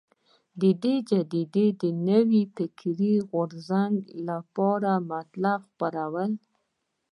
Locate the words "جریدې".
1.09-1.67